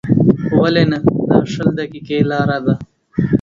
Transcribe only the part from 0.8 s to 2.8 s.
نه، دا شل دقیقې لاره ده.